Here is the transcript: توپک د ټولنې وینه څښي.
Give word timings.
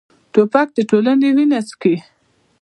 توپک 0.33 0.67
د 0.75 0.77
ټولنې 0.89 1.29
وینه 1.35 1.59
څښي. 1.67 1.95